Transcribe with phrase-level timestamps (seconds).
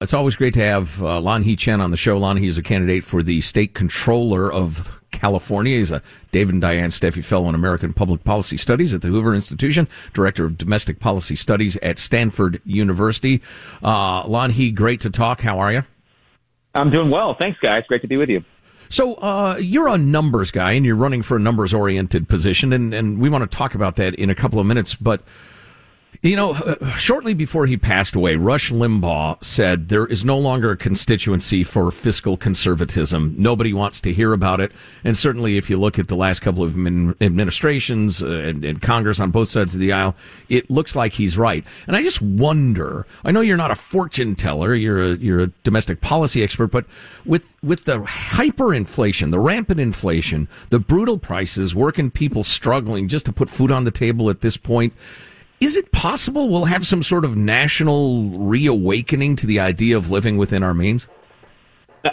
[0.00, 2.20] It's always great to have uh, Lanhee Chen on the show.
[2.20, 5.76] Lanhee is a candidate for the state controller of California.
[5.76, 9.34] He's a David and Diane Steffy Fellow in American Public Policy Studies at the Hoover
[9.34, 13.42] Institution, Director of Domestic Policy Studies at Stanford University.
[13.82, 15.40] Uh, Lanhee, great to talk.
[15.40, 15.82] How are you?
[16.76, 17.36] I'm doing well.
[17.40, 17.82] Thanks, guys.
[17.88, 18.44] Great to be with you.
[18.90, 22.94] So uh, you're a numbers guy, and you're running for a numbers oriented position, and,
[22.94, 24.94] and we want to talk about that in a couple of minutes.
[24.94, 25.22] But
[26.20, 30.72] you know, uh, shortly before he passed away, Rush Limbaugh said there is no longer
[30.72, 33.36] a constituency for fiscal conservatism.
[33.38, 34.72] Nobody wants to hear about it.
[35.04, 39.20] And certainly, if you look at the last couple of administrations uh, and, and, Congress
[39.20, 40.16] on both sides of the aisle,
[40.48, 41.64] it looks like he's right.
[41.86, 43.06] And I just wonder.
[43.24, 46.68] I know you're not a fortune teller; you're a you're a domestic policy expert.
[46.68, 46.86] But
[47.26, 53.32] with with the hyperinflation, the rampant inflation, the brutal prices, working people struggling just to
[53.32, 54.92] put food on the table at this point
[55.60, 60.36] is it possible we'll have some sort of national reawakening to the idea of living
[60.36, 61.08] within our means?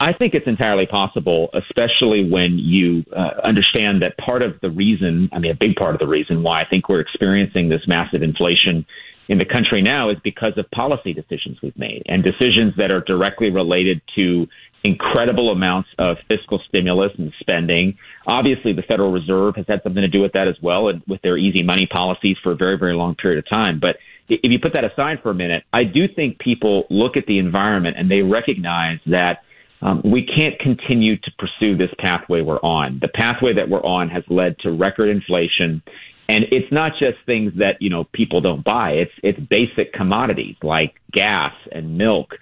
[0.00, 5.28] I think it's entirely possible, especially when you uh, understand that part of the reason,
[5.32, 8.22] I mean, a big part of the reason why I think we're experiencing this massive
[8.22, 8.84] inflation
[9.28, 13.02] in the country now is because of policy decisions we've made and decisions that are
[13.02, 14.46] directly related to
[14.84, 17.98] incredible amounts of fiscal stimulus and spending.
[18.26, 21.20] Obviously, the Federal Reserve has had something to do with that as well, and with
[21.22, 23.80] their easy money policies for a very, very long period of time.
[23.80, 23.96] But
[24.28, 27.38] if you put that aside for a minute, I do think people look at the
[27.38, 29.42] environment and they recognize that
[29.80, 32.98] um, we can't continue to pursue this pathway we're on.
[33.00, 35.82] The pathway that we're on has led to record inflation.
[36.28, 38.90] And it's not just things that, you know, people don't buy.
[38.92, 42.34] It's, it's basic commodities like gas and milk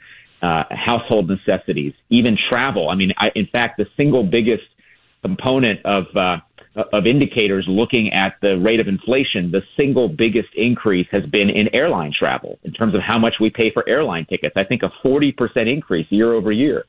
[0.42, 2.88] uh, household necessities, even travel.
[2.88, 4.64] I mean, I, in fact, the single biggest
[5.22, 6.36] component of uh,
[6.92, 11.74] of indicators looking at the rate of inflation, the single biggest increase has been in
[11.74, 14.54] airline travel in terms of how much we pay for airline tickets.
[14.56, 15.32] I think a 40%
[15.72, 16.84] increase year over year.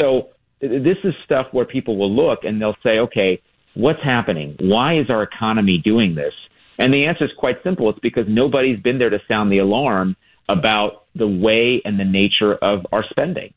[0.00, 0.28] So
[0.60, 3.42] this is stuff where people will look and they'll say, okay,
[3.74, 4.56] what's happening?
[4.60, 6.32] Why is our economy doing this?
[6.78, 7.90] And the answer is quite simple.
[7.90, 10.16] It's because nobody's been there to sound the alarm
[10.48, 13.52] about the way and the nature of our spending.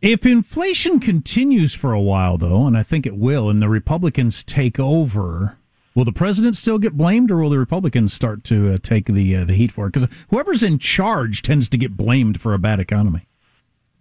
[0.00, 4.44] If inflation continues for a while, though, and I think it will, and the Republicans
[4.44, 5.58] take over,
[5.96, 9.34] will the president still get blamed, or will the Republicans start to uh, take the
[9.34, 9.92] uh, the heat for it?
[9.92, 13.26] Because whoever's in charge tends to get blamed for a bad economy.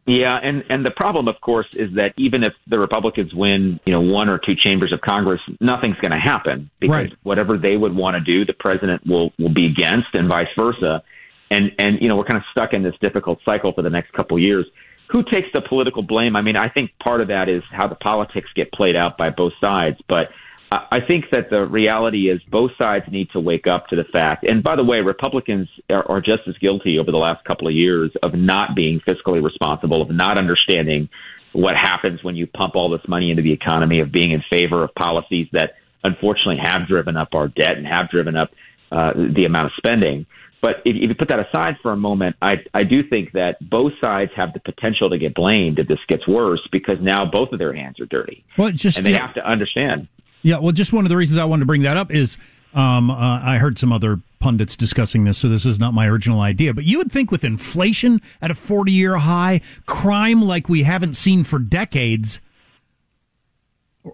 [0.07, 3.91] Yeah, and and the problem, of course, is that even if the Republicans win, you
[3.91, 7.13] know, one or two chambers of Congress, nothing's going to happen because right.
[7.23, 11.03] whatever they would want to do, the president will will be against, and vice versa
[11.49, 14.13] and and you know we're kind of stuck in this difficult cycle for the next
[14.13, 14.65] couple of years.
[15.09, 16.35] Who takes the political blame?
[16.35, 19.29] I mean, I think part of that is how the politics get played out by
[19.29, 20.27] both sides, but
[20.71, 24.45] I think that the reality is both sides need to wake up to the fact.
[24.49, 27.73] And by the way, Republicans are, are just as guilty over the last couple of
[27.73, 31.07] years of not being fiscally responsible, of not understanding
[31.53, 34.83] what happens when you pump all this money into the economy, of being in favor
[34.83, 38.49] of policies that unfortunately have driven up our debt and have driven up
[38.91, 40.25] uh, the amount of spending.
[40.61, 43.57] But if, if you put that aside for a moment, I, I do think that
[43.61, 47.53] both sides have the potential to get blamed if this gets worse because now both
[47.53, 48.43] of their hands are dirty.
[48.57, 49.25] Well, just and they yeah.
[49.25, 50.07] have to understand.
[50.41, 52.37] Yeah, well, just one of the reasons I wanted to bring that up is
[52.73, 56.41] um, uh, I heard some other pundits discussing this, so this is not my original
[56.41, 56.73] idea.
[56.73, 61.15] But you would think with inflation at a 40 year high, crime like we haven't
[61.15, 62.39] seen for decades,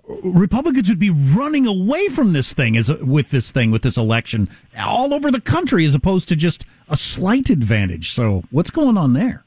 [0.07, 4.49] Republicans would be running away from this thing as with this thing with this election
[4.79, 8.11] all over the country as opposed to just a slight advantage.
[8.11, 9.43] So what's going on there?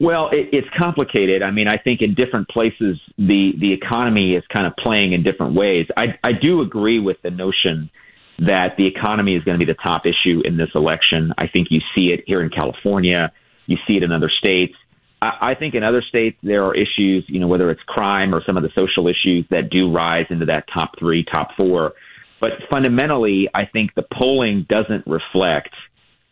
[0.00, 1.42] Well, it, it's complicated.
[1.42, 5.24] I mean, I think in different places the the economy is kind of playing in
[5.24, 5.86] different ways.
[5.96, 7.90] I I do agree with the notion
[8.38, 11.32] that the economy is going to be the top issue in this election.
[11.42, 13.32] I think you see it here in California,
[13.66, 14.74] you see it in other states.
[15.20, 18.42] I I think in other states there are issues, you know, whether it's crime or
[18.46, 21.94] some of the social issues that do rise into that top three, top four.
[22.40, 25.74] But fundamentally, I think the polling doesn't reflect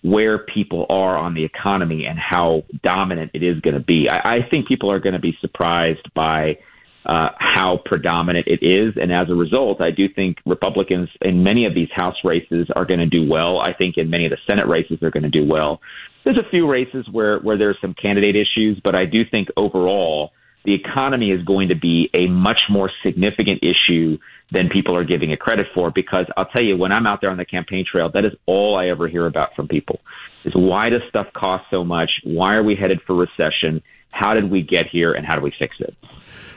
[0.02, 4.08] where people are on the economy and how dominant it is going to be.
[4.10, 6.58] I, I think people are going to be surprised by
[7.06, 8.94] uh, how predominant it is.
[8.96, 12.84] And as a result, I do think Republicans in many of these House races are
[12.84, 13.60] going to do well.
[13.60, 15.80] I think in many of the Senate races they're going to do well.
[16.24, 20.32] There's a few races where, where there's some candidate issues, but I do think overall
[20.64, 24.18] the economy is going to be a much more significant issue
[24.52, 25.90] than people are giving it credit for.
[25.90, 28.76] Because I'll tell you, when I'm out there on the campaign trail, that is all
[28.76, 30.00] I ever hear about from people
[30.44, 32.10] is why does stuff cost so much?
[32.24, 33.82] Why are we headed for recession?
[34.10, 35.94] How did we get here and how do we fix it?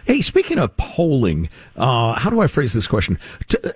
[0.09, 3.19] Hey, speaking of polling, uh, how do I phrase this question?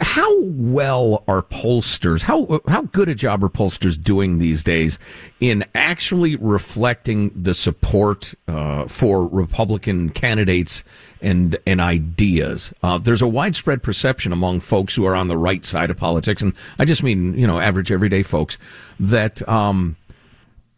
[0.02, 2.24] how well are pollsters?
[2.24, 4.98] How how good a job are pollsters doing these days
[5.40, 10.84] in actually reflecting the support uh, for Republican candidates
[11.22, 12.74] and and ideas?
[12.82, 16.42] Uh, there's a widespread perception among folks who are on the right side of politics,
[16.42, 18.58] and I just mean you know average everyday folks
[19.00, 19.48] that.
[19.48, 19.98] Um,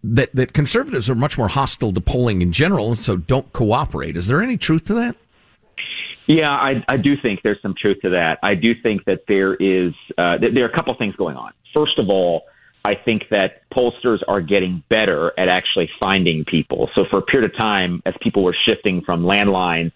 [0.07, 4.15] that, that conservatives are much more hostile to polling in general, and so don't cooperate.
[4.15, 5.15] Is there any truth to that?
[6.27, 8.39] Yeah, I, I do think there's some truth to that.
[8.41, 11.53] I do think that there is uh, there are a couple things going on.
[11.75, 12.43] First of all,
[12.85, 16.89] I think that pollsters are getting better at actually finding people.
[16.95, 19.91] So for a period of time, as people were shifting from landlines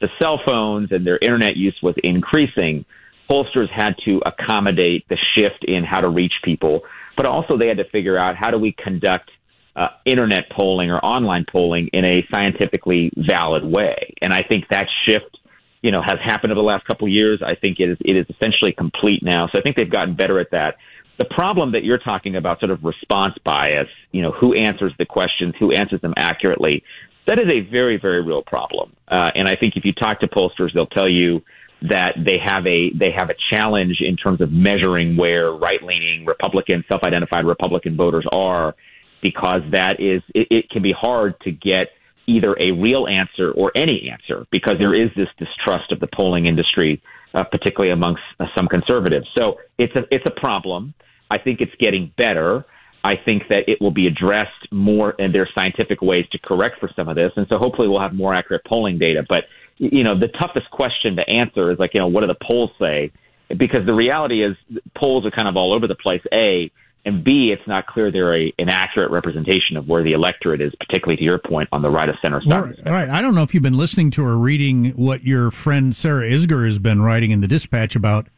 [0.00, 2.84] to cell phones and their internet use was increasing,
[3.30, 6.80] pollsters had to accommodate the shift in how to reach people.
[7.16, 9.30] But also they had to figure out how do we conduct
[9.76, 14.14] uh, internet polling or online polling in a scientifically valid way.
[14.22, 15.36] And I think that shift
[15.82, 17.40] you know, has happened over the last couple of years.
[17.44, 19.46] I think it is it is essentially complete now.
[19.46, 20.76] So I think they've gotten better at that.
[21.18, 25.04] The problem that you're talking about, sort of response bias, you know, who answers the
[25.04, 26.82] questions, who answers them accurately,
[27.26, 28.96] that is a very, very real problem.
[29.06, 31.42] Uh, and I think if you talk to pollsters, they'll tell you
[31.82, 36.26] that they have a they have a challenge in terms of measuring where right leaning
[36.26, 38.74] Republican, self identified Republican voters are,
[39.22, 41.88] because that is it, it can be hard to get
[42.30, 46.46] either a real answer or any answer because there is this distrust of the polling
[46.46, 47.02] industry,
[47.34, 49.26] uh, particularly amongst uh, some conservatives.
[49.36, 50.94] So it's a it's a problem.
[51.30, 52.64] I think it's getting better.
[53.02, 56.76] I think that it will be addressed more, and there are scientific ways to correct
[56.80, 57.32] for some of this.
[57.36, 59.24] And so hopefully we'll have more accurate polling data.
[59.26, 59.44] But
[59.78, 62.70] you know, the toughest question to answer is like, you know, what do the polls
[62.78, 63.10] say?
[63.48, 64.54] Because the reality is
[64.94, 66.20] polls are kind of all over the place.
[66.32, 66.70] A,
[67.04, 70.72] and B, it's not clear they're a, an accurate representation of where the electorate is,
[70.78, 72.76] particularly to your point on the right of center side.
[72.84, 73.08] Right, right.
[73.08, 76.66] I don't know if you've been listening to or reading what your friend Sarah Isgur
[76.66, 78.28] has been writing in the Dispatch about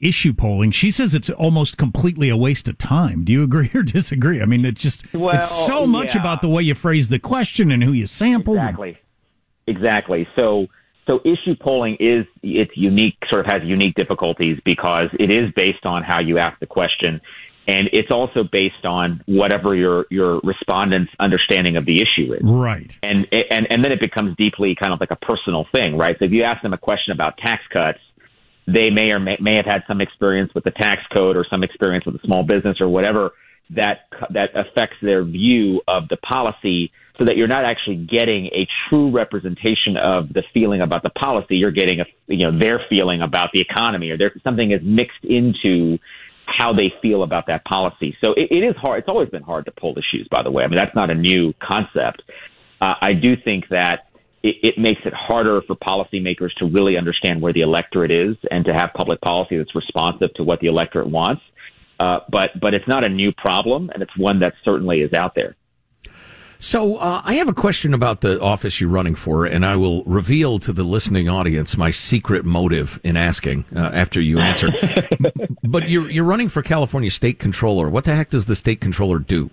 [0.00, 0.70] issue polling.
[0.70, 3.24] She says it's almost completely a waste of time.
[3.24, 4.40] Do you agree or disagree?
[4.40, 6.22] I mean, it's just well, it's so much yeah.
[6.22, 8.56] about the way you phrase the question and who you sampled.
[8.56, 8.98] Exactly.
[9.66, 10.26] Exactly.
[10.34, 10.66] So
[11.06, 15.84] so issue polling is it's unique, sort of has unique difficulties because it is based
[15.84, 17.20] on how you ask the question
[17.70, 22.40] and it's also based on whatever your your respondent's understanding of the issue is.
[22.42, 22.96] Right.
[23.02, 26.16] And and and then it becomes deeply kind of like a personal thing, right?
[26.18, 27.98] So if you ask them a question about tax cuts,
[28.66, 31.62] they may or may, may have had some experience with the tax code or some
[31.62, 33.32] experience with a small business or whatever
[33.70, 38.66] that that affects their view of the policy so that you're not actually getting a
[38.88, 43.22] true representation of the feeling about the policy you're getting a you know their feeling
[43.22, 45.98] about the economy or there something is mixed into
[46.58, 48.16] how they feel about that policy.
[48.24, 49.00] So it, it is hard.
[49.00, 50.64] It's always been hard to pull the shoes, by the way.
[50.64, 52.22] I mean, that's not a new concept.
[52.80, 54.08] Uh, I do think that
[54.42, 58.64] it, it makes it harder for policymakers to really understand where the electorate is and
[58.64, 61.42] to have public policy that's responsive to what the electorate wants.
[61.98, 65.34] Uh, but but it's not a new problem, and it's one that certainly is out
[65.34, 65.54] there.
[66.62, 70.04] So uh, I have a question about the office you're running for, and I will
[70.04, 74.68] reveal to the listening audience my secret motive in asking uh, after you answer.
[75.64, 77.88] but you're you're running for California State Controller.
[77.88, 79.48] What the heck does the State Controller do?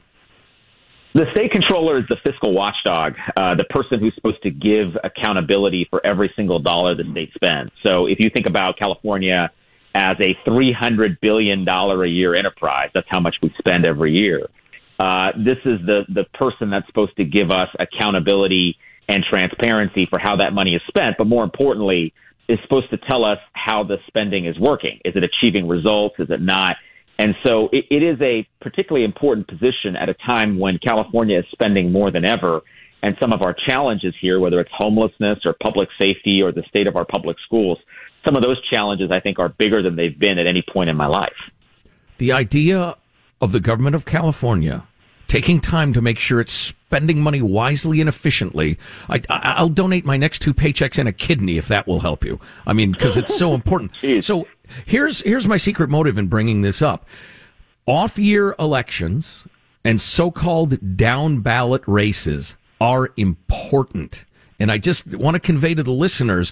[1.14, 5.88] The state controller is the fiscal watchdog, uh, the person who's supposed to give accountability
[5.90, 7.72] for every single dollar the state spends.
[7.88, 9.50] So if you think about California
[9.96, 14.48] as a $300 billion a year enterprise, that's how much we spend every year.
[15.00, 18.78] Uh, this is the the person that's supposed to give us accountability
[19.08, 22.14] and transparency for how that money is spent, but more importantly,
[22.50, 25.00] is supposed to tell us how the spending is working.
[25.06, 26.16] Is it achieving results?
[26.20, 26.78] Is it not?
[27.20, 31.46] And so it, it is a particularly important position at a time when California is
[31.52, 32.62] spending more than ever.
[33.02, 36.88] And some of our challenges here, whether it's homelessness or public safety or the state
[36.88, 37.78] of our public schools,
[38.28, 40.98] some of those challenges I think are bigger than they've been at any point in
[40.98, 41.38] my life.
[42.18, 42.96] The idea
[43.42, 44.88] of the government of California
[45.28, 48.78] taking time to make sure it's spending money wisely and efficiently.
[49.10, 52.40] I, will donate my next two paychecks and a kidney if that will help you.
[52.66, 53.92] I mean, because it's so important.
[54.22, 54.48] so
[54.86, 57.08] here's here's my secret motive in bringing this up:
[57.86, 59.46] off-year elections
[59.84, 64.26] and so-called down ballot races are important,
[64.60, 66.52] and I just want to convey to the listeners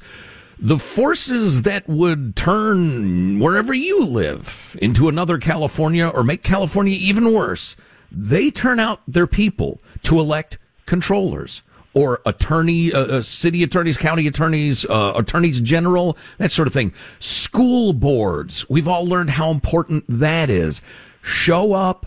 [0.60, 7.34] the forces that would turn wherever you live into another California or make California even
[7.34, 7.76] worse,
[8.12, 11.62] they turn out their people to elect controllers
[11.94, 16.94] or attorney, uh, uh, city attorneys, county attorneys, uh, attorneys general, that sort of thing.
[17.20, 18.70] School boards.
[18.70, 20.82] We've all learned how important that is.
[21.22, 22.06] Show up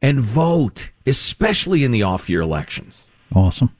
[0.00, 3.08] and vote, especially in the off year elections.
[3.34, 3.74] Awesome.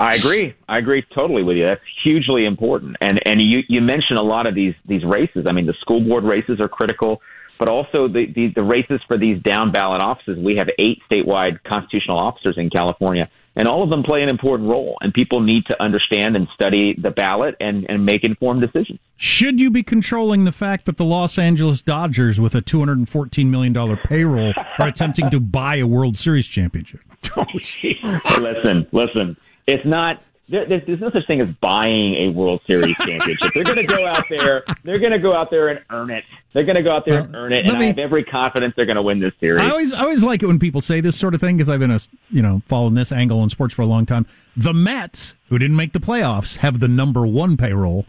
[0.00, 0.54] I agree.
[0.66, 1.64] I agree totally with you.
[1.66, 2.96] That's hugely important.
[3.02, 5.44] And and you you mentioned a lot of these these races.
[5.48, 7.20] I mean, the school board races are critical,
[7.58, 10.38] but also the the, the races for these down ballot offices.
[10.38, 14.70] We have eight statewide constitutional officers in California, and all of them play an important
[14.70, 14.96] role.
[15.02, 19.00] And people need to understand and study the ballot and and make informed decisions.
[19.18, 22.96] Should you be controlling the fact that the Los Angeles Dodgers, with a two hundred
[22.96, 27.00] and fourteen million dollar payroll, are attempting to buy a World Series championship?
[27.36, 28.02] Oh, jeez.
[28.40, 29.36] listen, listen.
[29.70, 30.22] It's not.
[30.48, 33.52] There, there's, there's no such thing as buying a World Series championship.
[33.54, 34.64] they're going to go out there.
[34.82, 36.24] They're going to go out there and earn it.
[36.52, 37.64] They're going to go out there and earn it.
[37.66, 39.60] let And me- I have every confidence they're going to win this series.
[39.62, 41.78] I always, I always like it when people say this sort of thing because I've
[41.78, 42.00] been a,
[42.30, 44.26] you know, following this angle in sports for a long time.
[44.56, 48.06] The Mets, who didn't make the playoffs, have the number one payroll.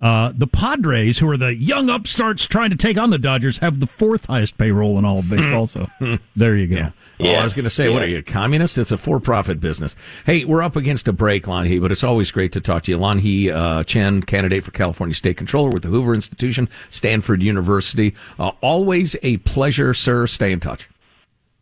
[0.00, 3.80] Uh, the Padres, who are the young upstarts trying to take on the Dodgers, have
[3.80, 5.66] the fourth highest payroll in all of baseball.
[5.66, 5.88] so
[6.36, 6.76] there you go.
[6.76, 6.90] Yeah.
[7.20, 8.78] Oh, I was going to say, what are you, a communist?
[8.78, 9.96] It's a for-profit business.
[10.24, 12.98] Hey, we're up against a break, Lanhee, but it's always great to talk to you.
[12.98, 18.14] Lanhee uh, Chen, candidate for California State Controller with the Hoover Institution, Stanford University.
[18.38, 20.28] Uh, always a pleasure, sir.
[20.28, 20.88] Stay in touch.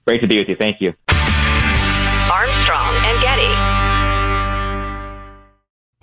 [0.06, 0.56] Great to be with you.
[0.60, 0.92] Thank you.
[2.30, 2.94] Armstrong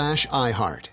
[0.00, 0.90] slash iHeart.